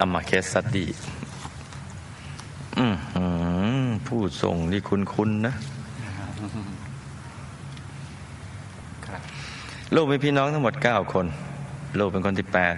[0.00, 0.86] อามาเคสสดี
[2.78, 3.24] อือหื
[3.84, 5.54] อผู้ส่งนี่คุณคุณนะ
[9.06, 9.22] ครับ
[9.94, 11.26] ลูกมีพี่น้องทั้งหมดเก้าคน
[11.98, 12.74] ลูกเป็นคนที่แปด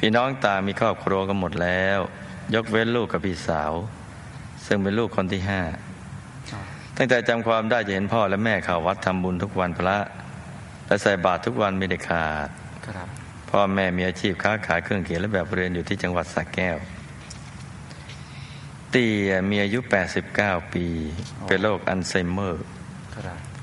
[0.00, 1.98] พี่น้องตางมีครอบครัวกันหมดแล้ว
[2.54, 3.72] ยกเว้นลูกกับพี่สาว
[4.66, 5.60] ซึ่งเป็นลูกคนที่ห้า
[6.52, 6.60] อ๋อ
[6.96, 9.98] ตั้งแต่จำความได้จะเห็นพ่อและแม่เข้าวัดทำบุญทุกวันพระ
[10.86, 12.48] และใส่บาตรทุกวันไม่ได้ขาด
[12.86, 13.08] ครับ
[13.50, 16.76] พ่อแม่มีอาชีพค้าขายเครื่องเขียนและแบบเรียนอยู่ที่จังหวัดสระแก้ว
[18.90, 19.78] เตียมีอายุ
[20.26, 20.86] 89 ปี
[21.46, 22.64] เป็นโรคอัลไซเมอร์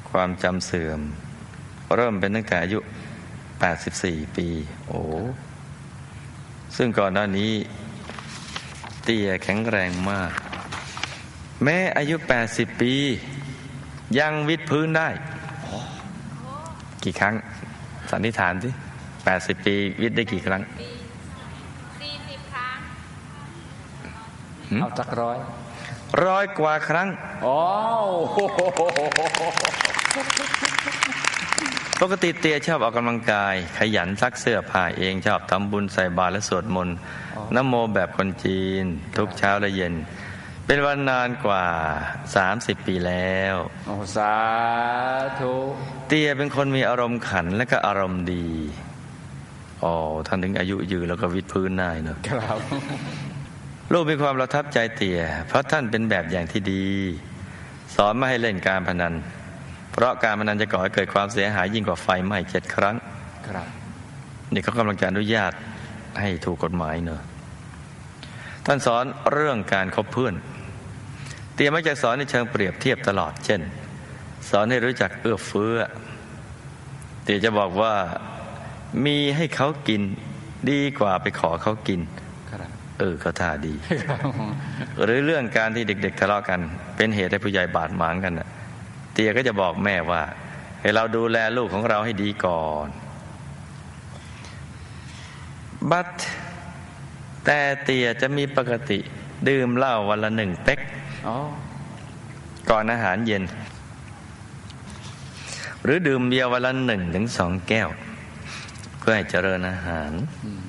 [0.10, 1.00] ความจำเสื่อม
[1.96, 2.80] เริ่มเป็นตั้งแต่อายุ
[3.58, 4.48] 84 ปี
[4.88, 5.02] โอ้
[6.78, 7.52] ซึ่งก่อนหน้านี้
[9.04, 10.32] เตียแข็งแรงมาก
[11.64, 12.16] แม้อายุ
[12.50, 12.94] 80 ปี
[14.20, 15.10] ยังวิดพื้นได้
[17.04, 17.36] กี่ครั้ง
[18.12, 18.70] สันนิษฐานสิ
[19.26, 20.62] 80ปีวิดได้กี่ครั้ง
[22.00, 22.78] สี่สิบครั้ง
[24.70, 25.38] หืมเอาจักร้อย
[26.26, 27.08] ร้อยกว่าครั้ง
[27.46, 27.60] อ๋อ
[28.06, 28.38] โอ้โห
[32.02, 36.96] ปกติเตียชอบออกกำลังกาย ขยันซักเสื้อผ้าเองชอบทำบุญใส่บาตรและสวดมนต์
[37.56, 38.84] นโมแบบคนจีน
[39.18, 39.94] ทุกเช้าและเย็น
[40.66, 41.66] เป็นวันนานกว่า
[42.26, 43.56] 30 ปีแล้ว
[43.88, 44.36] โอ้สา
[45.40, 45.54] ธุ
[46.08, 48.48] เตียเป็นคนมีอารมณ์ขันและก็อารมณ์ดี
[49.84, 49.96] อ๋อ
[50.28, 52.58] ท่านถึงอายุยืนแล้วก็วิดพื้นได้เนอะครับ
[53.92, 56.86] ลูกมีความประทับใจเตียเพราะท่านเป็นแบบอย่างที่ดี
[57.96, 59.14] สอนไม่ให้เล่นการพนัน
[59.92, 62.96] เพราะการพนันจะก่อให้เกิดความเสียหายยิ่งกว่าไฟไหม้เจ็ดครั้ง
[63.48, 63.68] ครับ
[64.54, 65.54] นี่เขากำลังจะอนุญาต
[66.20, 67.22] ให้ถูกกฎหมายเนอะ
[68.66, 69.04] ท่านสอน
[69.34, 70.34] เรื่องการคบเพื่อน
[71.56, 73.62] เตรียมมักจะสอนในเชิงเปรียบเทียบตลอดเช่น
[74.50, 75.78] สอนให้รู้จักเอื้อเฟื้อ
[77.24, 77.94] เตียจะบอกว่า
[79.06, 80.02] มีให้เขากิน
[80.70, 82.00] ดีกว่าไปขอเขากิน
[82.52, 83.74] ครับเออเขาท่าดี
[84.08, 84.20] ครับ
[85.04, 86.60] หรือเรื่องการที่เด็ก ๆ ทะเลาะกัน
[86.96, 88.48] เป็นเหตุให้ผู้ใหญ่บาดหมางกันน่ะ
[89.14, 90.22] เตียก็จะบอกแม่ว่า
[90.82, 92.88] ให้เราดูแลลูกของเราให้ดีก่อน
[95.92, 96.10] บัต
[97.46, 99.00] แต่เตียจะมีปกติ
[99.50, 100.80] ดื่มเหล้าวันละหนึ่งเป๊ก
[101.28, 101.36] อ๋อ
[102.70, 103.44] ก่อนอาหารเย็น
[105.84, 110.12] หรือดื่มเบียร์วันละหนึ่งถึงสองแก้วเพื่อให้เจริญอาหาร
[110.46, 110.62] อืม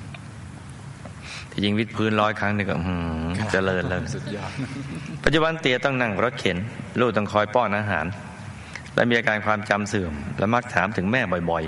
[1.50, 2.96] ที่ยิงวิดพื้นร้อยครั้งนี่ก็อื้อหื
[3.44, 4.50] อเจริญเลยสุดยอด
[5.24, 6.56] ปัจจุบันเตียต้องนั่งรถเข็น
[7.00, 8.06] ลูกต้องคอยป้อนอาหาร
[8.94, 11.64] และมีอาการความจำเสื่อม และมักถามถึงแม่บ่อย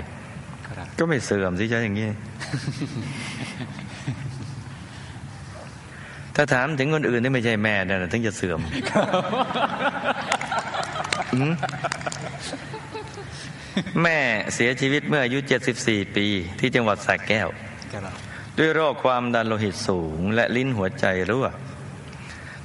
[0.67, 2.09] ครับๆก็ไม่เสื่อมสิใช่อย่างนี้
[6.35, 8.59] ถ้าถามถึงคนอื่นที่ไม่ใช่แม่เนี่ยนะถึงจะเสื่อม
[11.33, 11.53] อืม
[14.03, 14.19] แม่
[14.55, 15.39] เสียชีวิตเมื่ออายุ
[15.77, 16.27] 74 ปี
[16.59, 17.47] ที่จังหวัดสระแก้ว
[17.93, 18.13] ครับ
[18.57, 21.47] ด้วยโรคความดันโลหิตสูง และลิ้นหัวใจรั่ว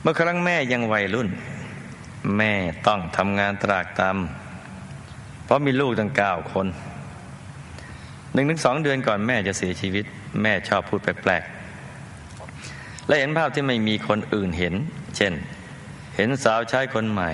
[0.00, 1.28] เมื่อครั้งแม่ยังวัยรุ่น
[2.36, 2.52] แม่
[2.86, 6.66] ต้องทำงานตรากตำเพราะมีลูกตั้งเก้าคน
[8.32, 10.04] หนึ่งถึงสองเดือนก่อนแม่จะเสียชีวิต
[10.42, 14.74] แม่ชอบพูดแปลกๆและเห็นภาพที่ไม่มีคนอื่นเห็น
[15.16, 15.32] เช่น
[16.16, 17.30] เห็นสาวใช้คนใหม่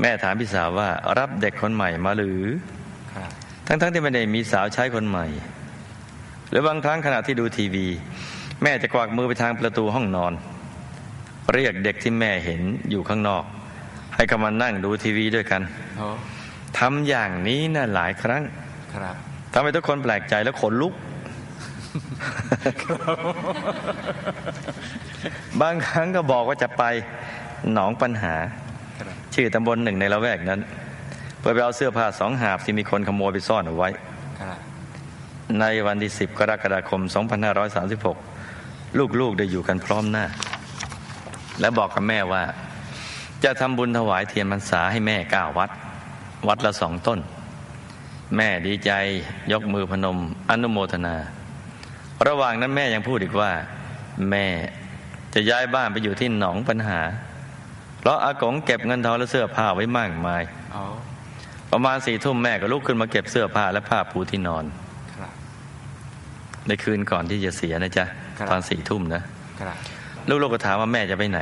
[0.00, 0.88] แม่ถามพี่สาวว่า
[1.18, 2.42] รับเด็กคนใหม่มาหรือ
[3.14, 3.30] ครับ
[3.66, 5.26] ทั้งๆที่ไม่ได้มีสาวใช้คนใหม่
[6.50, 7.86] หรือบางครั้งขณะที่ดูทีวี
[8.62, 10.32] แม่จะกวักมือไปทางประตูห้องนอน
[11.54, 12.60] เรียกเด็กที่แม่เห็น
[12.90, 13.44] อยู่ข้างนอก
[14.14, 15.62] ให้เขามานั่งดูทีวีด้วยกัน
[15.98, 16.06] โอ้
[16.78, 18.42] ทำอย่างนี้น่ะหลายครั้ง
[18.94, 19.14] ครับ
[19.52, 20.92] ทำให้ทุกคนแปลกใจและขนลุก
[25.60, 26.82] บางครั้งก็บอกว่าจะไป
[27.72, 28.67] หนองปัญหาครับ
[29.40, 30.60] ชื่อตำบลหนึ่งในละแวกนั้น
[31.40, 33.88] เพื่อไปเอาเสื้อผ้าสองหาบที่มีคนขโมยไปซ่อนเอาไว้
[34.40, 34.56] ครับ
[35.60, 37.00] ในวันที่ 10 กรกฎาคม
[38.26, 40.24] 2536 ลูกๆได้อยู่กันพร้อมหน้า
[41.60, 42.42] และบอกกับแม่ว่า
[43.44, 45.70] จะทำบุญถวายเทียนพรรษาให้แม่เก้าวัด
[46.48, 47.18] วัดละสองต้น
[48.36, 48.90] แม่ดีใจ
[49.52, 50.18] ยกมือพนม
[50.50, 51.16] อนุโมทนา
[52.28, 53.50] ระหว่างนั้นแม่ยังพูดอีกว่า
[54.30, 54.46] แม่
[55.34, 57.00] จะย้ายบ้านไปอยู่ที่หนองปัญหา
[58.00, 60.42] เพราะอากงเก็บเงินทองและเสื้อผ้าไว้มากมาย
[60.74, 60.84] อ๋อ
[61.72, 64.64] ประมาณสี่ทุ่มแม่ก็ลุกขึ้นมาเก็บเสื้อผ้าและผ้าปูที่นอน
[65.14, 65.32] ครับ
[66.66, 68.04] ในคืนก่อนที่จะเสียนะจ๊ะ
[68.38, 69.22] ครับตอนสี่ทุ่มนะ
[69.60, 69.76] ครับ
[70.28, 71.40] ลูกๆก็ถามว่าแม่จะไปไหน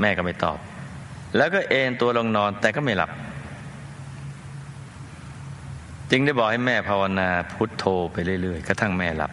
[0.00, 0.58] แม่ก็ไม่ตอบ
[1.36, 3.10] แล้วก็เอนตัวลงนอนแต่ก็ไม่หลับ
[6.10, 9.32] จึงได้บอกให้แม่ภาวนาพุทโธไปเรื่อยๆกระทั่งแม่หลับ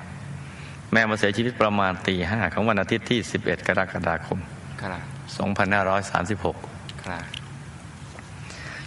[0.94, 4.39] แม่มาเสียชีวิตประมาณตีห้าของวันอาทิตย์ที่ 11 กรกฎาคม
[4.81, 5.01] ครับ
[5.37, 7.23] 2536ครับ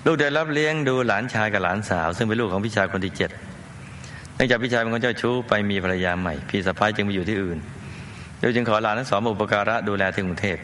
[0.06, 3.30] ลูกได้รับเลี้ยงดูหลานชายกับหลานสาว ซึ่งเป็นลูกของพี่ชายคนที่เจ็ด
[4.34, 7.58] เนื่องจากพี่ชายเป็นคนเจ้าชู้ไปมีภรรยาใหม่ พี่สะพ้ายจึงไปอยู่ที่อื่น
[8.42, 10.58] ลูกจึงขอหลานทั้งสองมาอุปการะดูแลที่กรุงเทพ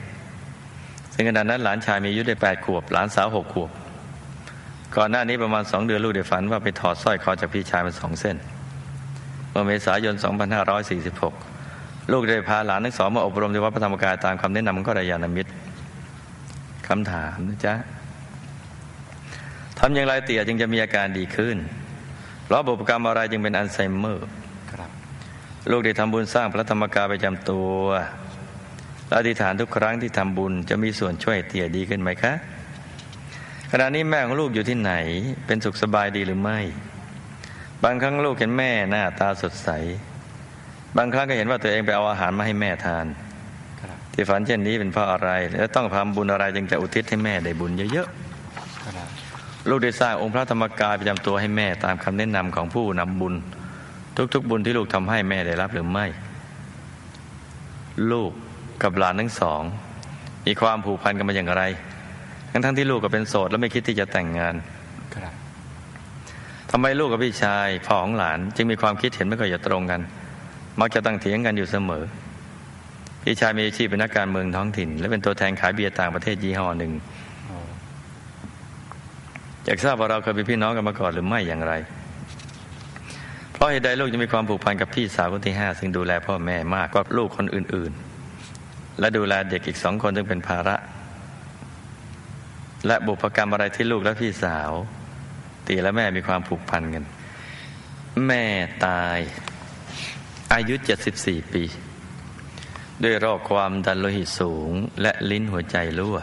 [1.14, 3.70] ซึ่งขณะนั้นหลานชายมีอายุได้แปดขวบ หลานสาวหกขวบ
[4.96, 8.36] ก่อนหน้านี้ประมาณสองเดือนลูกได้ฝันว่าไปถอดสร้อยคอจากพี่ชายมาสองเส้น
[9.50, 10.14] เมื่อเมษายน
[10.92, 15.50] 2546 ลูกได้พาหลานทั้งสองมาอบรมที่วัดพระธรรมกายตามคำแนะนำของกัลยาณมิตร
[16.88, 17.74] คำถามนะจ๊ะ
[19.78, 21.56] ทำอย่างไรเตี่ยจึงจะมีอาการดีขึ้น
[22.44, 24.28] เพราะบุพกรรมอะไรจึงเป็นอัลไซเมอร์
[24.72, 24.90] ครับ
[25.70, 27.72] ลูกได้ทำบุญสร้างพระธรรมกายประจำตัว
[29.06, 32.32] และอธิษฐานทุกครั้งที่ทำบุญจะมีส่วนช่วยเตี่ยดีขึ้นไหมคะ
[33.72, 34.92] ขณะนี้แม่ของลูกอยู่ที่ไหน
[35.46, 36.58] เป็นสุขสบายดีหรือไม่
[37.84, 39.68] บางครั้งลูกเห็นแม่หน้าตาสดใส
[40.96, 43.27] บางครั้งก็เห็นว่าตัวเองไปเอาอาหารมาให้แม่ทานครับ
[44.20, 48.08] ที่ฝันเช่นนี้เป็นเพราะอะไร และต้องทำบุญอะไรจึงจะอุทิศให้แม่ได้บุญเยอะ
[48.82, 53.34] ครับๆลูกได้สร้างองค์พระธรรมกายประจำตัวให้แม่ตามคำแนะนำของผู้นำบุญ
[54.34, 56.06] ทุกๆ บุญที่ลูกทำให้แม่ได้รับหรือไม่
[58.12, 58.30] ลูก
[58.82, 59.62] กับหลานทั้งสอง
[60.46, 61.62] มีความผูกพันกันมาอย่างไร
[62.50, 64.54] ทั้งทั้งๆที่ลูกก็เป็นโสดและไม่คิดที่จะแต่งงาน
[65.14, 65.34] ครับ
[66.70, 70.00] ทำไมลูกกับพี่ชายพ่อของหลาน จึงมีความคิดเห็นไม่ค่อยจะตรงกัน
[70.80, 72.04] มักจะตั้งเถียงกันอยู่เสมอ
[73.22, 76.92] พี่ชายมีอาชีพเป็นนักการเมืองท้องถิ่น และเป็นตัวแทนขายเบียร์ต่างประเทศยี่ห้อหนึ่ง
[79.64, 81.74] อยากทราบว่าเราเคยเป็นพี่น้องกันมาก่อนหรือไม่อย่างไร
[83.52, 87.92] เพราะเหตุใดลูกจะมีความผูกพันกับพี่สาวคนที่ห้าซึ่งดูแลพ่อแม่มากกว่าลูกคนอื่น
[88.46, 90.76] ๆ และดูแลเด็กอีกสองคนซึ่งเป็นภาระ
[92.86, 94.72] และบุพกรรมอะไรที่ลูกและพี่สาว
[95.66, 97.04] ตีและแม่มีความผูกพันกัน
[98.26, 98.44] แม่
[98.86, 99.18] ตาย
[100.52, 100.74] อายุ
[101.14, 101.64] 74 ปี
[103.02, 104.72] ด้วยโรคความดันโลหิตสูง
[105.02, 106.18] และลิ้นหัวใจรั่ว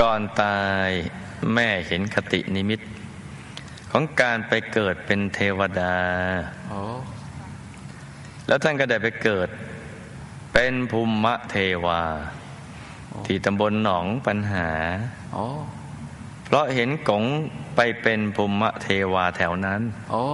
[0.00, 0.90] ก่อนตาย
[1.54, 2.80] แม่เห็นคตินิมิต
[3.90, 5.96] ของการไปเกิดเป็นเทวดา
[6.68, 6.80] โอ้
[8.46, 9.48] แล้วท่านก็ได้ไปเกิด
[10.52, 12.02] เป็นภูมิเทวา
[13.26, 14.70] ที่ตำบลหนองปัญหา
[15.34, 15.46] โอ้
[16.44, 17.24] เพราะเห็นกง
[17.76, 20.24] ไปเป็นภูมิเทวาแถวนั้นโอ้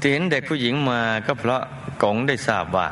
[0.00, 1.62] ที่เห็นเด็กผู้หญิงมาก็เพราะ
[2.02, 2.88] กงได้ทราบว่า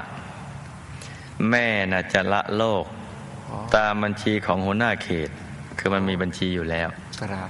[1.51, 2.85] แม่น่ะจะละโลก
[3.77, 5.31] ตามบัญชีของหัวหน้าเขต
[5.79, 6.89] คือมันมีบัญชีอยู่แล้ว
[7.21, 7.49] ครับ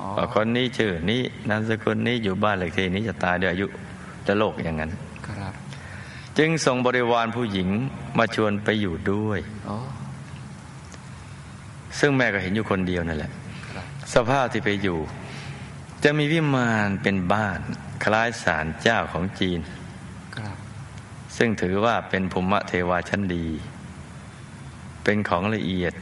[0.00, 3.66] อ๋อว่าคนนี้ชื่อนี้นามสกุลนี้อยู่บ้านเลขที่นี้จะตายด้วยอายุ
[4.26, 4.90] จะโลกอย่างนั้น
[5.26, 5.54] ครับ
[6.38, 7.68] จึงส่งบริวารผู้หญิง
[8.18, 9.76] มาชวนไปอยู่ด้วยโอ้
[11.98, 13.30] ซึ่งแม่ก็เห็นอยู่คนเดียวนั่นแหละ
[13.74, 14.98] ครับสภาพที่ไปอยู่
[16.04, 17.60] จะมีวิมานเป็นบ้าน
[18.04, 19.60] คล้ายศาลเจ้าของจีน
[20.36, 20.56] ครับ
[21.36, 23.46] ซึ่งถือว่าเป็นภูมิเทวาชั้นดี
[25.04, 25.94] เป็นของละเอียด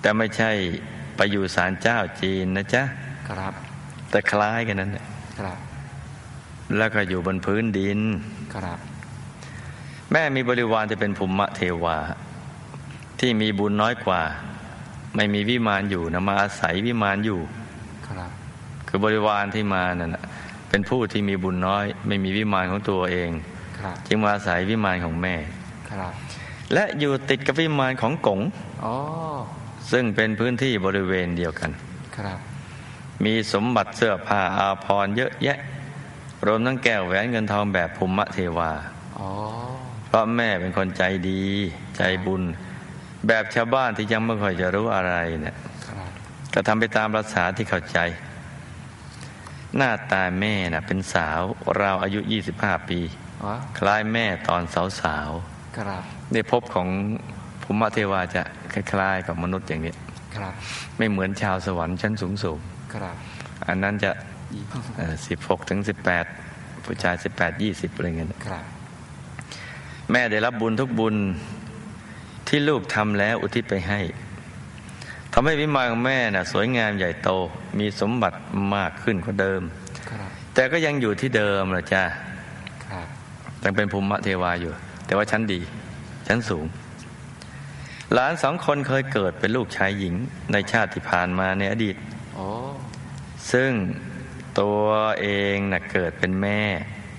[0.00, 0.50] แต่ไม่ใช่
[1.16, 2.82] ไปอยู่ศาลเจ้าจีนนะจ๊ะ
[3.28, 3.52] ครับ
[4.10, 5.06] แต่คล้ายกันนั้นแหละ
[5.38, 5.58] ครับ
[6.76, 8.00] แล้วก็อยู่บนพื้นดิน
[8.54, 8.78] ครับ
[10.12, 11.98] แม่มีบริวารจะเป็นภูมิเทวา
[13.20, 14.22] ที่มีบุญน้อยกว่า
[15.16, 17.40] ไม่มีวิมานอยู่นะมาอาศัยวิมานอยู่
[18.08, 18.30] ครับ
[18.88, 20.24] คือบริวารที่มานั่นน่ะ
[20.70, 23.30] เป็นผู้ที่มีบุญน้อย ไม่มีวิมานของตัวเอง
[23.80, 25.34] ครับจึงมาอาศัยวิมานของแม่
[25.90, 26.12] ครับ
[26.72, 28.40] และอยู่ติดกับวิมานของกง
[28.82, 28.92] โอ้
[29.92, 31.70] ซึ่งเป็นพื้นที่บริเวณเดียวกัน
[32.16, 32.38] ครับ
[33.24, 35.58] มีสมบัติเสื้อผ้าอาภรณ์เยอะแยะ
[36.46, 38.70] รวมทั้งแก้วแหวนเงินทองแบบภูมิเทวา
[39.16, 39.28] โอ้
[40.08, 41.42] เพราะแม่เป็นคนใจดี
[41.96, 42.42] ใจบุญ
[43.26, 45.56] แบบชาวบ้านที่ยังไม่ค่อยจะรู้อะไรเนี่ย
[45.86, 46.10] ครับ
[46.54, 47.98] ก็ทำไปตามภาษาที่เข้าใจ
[49.76, 51.40] หน้าตาแม่น่ะเป็นสาว
[51.80, 52.20] ราวอายุ
[52.54, 53.00] 25 ปี
[53.42, 55.30] อ๋อคล้ายแม่ตอนสาว
[55.76, 56.88] ครับๆในภพของ
[57.62, 59.92] ภูมิเทวาจะคล้ายๆ กับมนุษย์อย่างนี้
[60.36, 60.52] ครับ
[60.96, 62.58] ไม่เหมือนชาวสวรรค์ชั้นสูง
[62.94, 64.10] ครับๆอันนั้นจะ
[65.26, 66.24] สิบหกถึงสิบแปด
[66.84, 68.64] ผู้ชายสิบแปดยี่สิบอะไรเงี้ยครับ
[70.12, 71.16] แม่ได้รับบุญทุกบุญ
[72.48, 74.00] ที่ลูกทำแล้วอุทิศไปให้
[75.32, 77.30] ทำให้วิมานของแม่น่ะ สวยงามใหญ่โต
[77.78, 78.38] มีสมบัติ
[78.76, 79.62] มากขึ้นกว่าเดิม
[80.10, 82.04] ครับแต่ก็ยังอยู่ที่เดิมแหละจ้า
[82.86, 83.06] ครับ
[83.64, 84.72] ยังเป็นภูมิเทวาอยู่
[85.06, 85.60] แต่ว่าชั้นดี
[86.28, 86.66] ชั้นสูง
[88.12, 90.14] หลานสองคนเคยเกิดเป็นลูกชายหญิง
[90.52, 91.96] ในชาติที่ผ่านมาในอดีต
[92.34, 92.46] โอ้
[93.52, 93.70] ซึ่ง
[94.60, 94.80] ตัว
[95.20, 96.62] เองน่ะเกิดเป็นแม่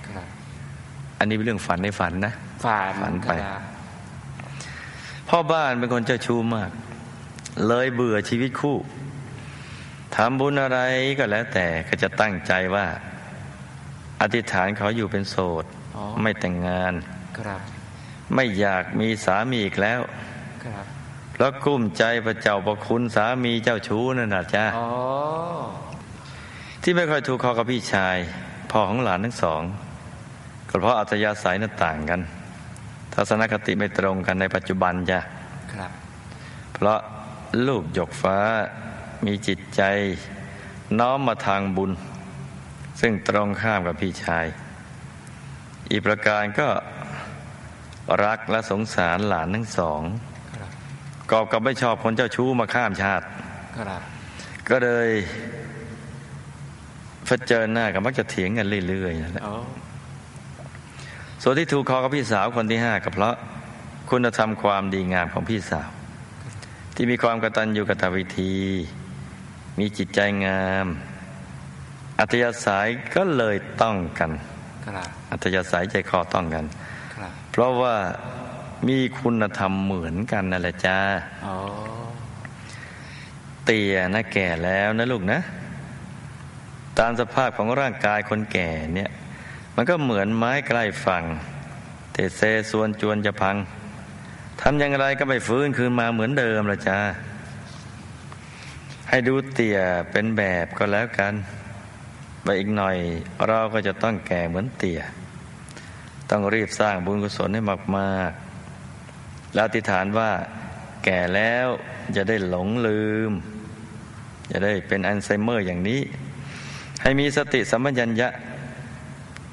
[0.08, 0.26] ครับ
[1.18, 2.32] อันนี้เป็นเรื่องฝันในฝันนะ
[2.66, 3.62] ฝันฝันไปครับ
[5.28, 6.70] พ่อบ้านเป็นคนเจ้าชู้มาก
[7.66, 8.76] เลยเบื่อชีวิตคู่
[10.16, 10.80] ทำบุญอะไร
[11.18, 12.86] ก็แล้วแต่ก็จะตั้งใจว่า
[14.20, 15.64] อธิษฐานเขาอยู่เป็นโสด
[15.96, 16.94] อ๋อไม่แต่งงาน
[17.38, 17.60] ครับ
[18.34, 20.00] ไม่อยากมีสามีอีกแล้ว
[20.64, 20.84] ครับ
[21.32, 24.88] เพราะกลุ้มใจพระเจ้าประคุณสามีเจ้าชู้นั่นนะจ้าอ๋อ
[26.82, 28.16] ที่ไม่ค่อยถูกคอกับพี่ชาย
[28.70, 29.62] พ่อของหลานทั้งสอง
[30.68, 32.20] ก็เพราะอัธยาศัยนั้นต่างกัน
[33.14, 35.20] ทัศนคติไม่ตรงกันในปัจจุบันจ้ะ
[35.72, 35.90] ครับ
[36.74, 36.98] เพราะ
[37.66, 38.38] ลูกหยกฟ้า
[39.26, 39.82] มีจิตใจ
[40.98, 41.92] น้อมมาทางบุญ
[43.00, 44.46] ซึ่งตรงข้ามกับพี่ชาย
[45.90, 46.68] อีกประการก็
[48.24, 50.02] รักและสงสารหลานทั้งสอง
[50.56, 50.70] ครับ
[51.30, 53.24] กอบกับไม่ชอบคนเจ้าชู้มาข้ามชาติ
[53.78, 54.02] ครับ
[54.68, 55.08] ก็เลย
[57.26, 59.54] เผชิญหน้ากันมักจะเถียงกันเรื่อยๆนั่นแหละโอ้
[61.42, 63.34] ส่วนที่ถูกคอกับพี่สาวคนที่ห้าก็เพราะ
[64.10, 65.88] คุณธรรมความดีงามของพี่สาว
[67.02, 68.54] ที่มีความกตัญญูกตวิธี
[69.78, 70.86] มีจิตใจงาม
[72.20, 74.30] อัธยาศัยก็เลยต้องกัน
[74.86, 76.64] ครับอัธยาศัยใจคอต้องกัน
[77.14, 77.96] ครับเพราะว่า
[78.88, 80.98] มีคุณธรรมเหมือนกันนั่นแหละจ้า
[81.44, 81.54] โอ้
[83.64, 85.40] เตี่ยนะแก่แล้วนะลูกนะ
[86.98, 89.10] ตามสภาพของร่างกายคนแก่เนี่ย
[89.76, 91.24] มันก็เหมือนไม้ใกล้ฝั่ง
[92.12, 92.40] แต่เซ
[92.70, 93.56] ส่วนจวนจะพัง
[94.62, 96.98] ทำอย่างไรก็ไม่ฟื้นคืนมาเหมือนเดิมละจ้า
[99.08, 99.78] ให้ดูเตี่ย
[100.10, 101.34] เป็นแบบก็แล้วกัน
[102.42, 102.96] ไปอีกหน่อย
[103.46, 105.00] เราก็จะต้องแก่เหมือนเตี่ย
[106.30, 107.62] ต้องรีบสร้างบุญกุศลให้
[107.96, 110.30] มากๆแล้วอธิษฐานว่า
[111.04, 111.66] แก่แล้ว
[112.16, 113.30] จะได้หลงลืม
[114.50, 116.00] จะได้เป็นอัลไซเมอร์อย่างนี้
[117.02, 118.28] ให้มีสติสัมปชัญญะ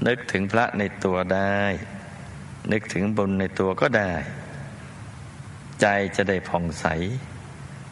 [0.07, 1.57] นึกถึงพระในตัวได้
[2.71, 4.11] นึกถึงบุญในตัวก็ได้
[5.81, 5.85] ใจ
[6.17, 6.85] จะได้ผ่องใส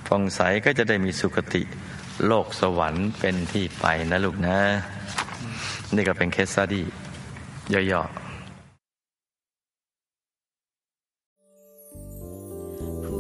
[0.07, 1.63] ผ่องใสก็จะได้มีสุคติ
[2.27, 4.57] โลกสวรรค์เป็นที่ไปนะลูกนะ
[5.95, 6.85] นี่ก็เป็น case study
[7.91, 8.15] ย่อๆ
[13.03, 13.15] ผู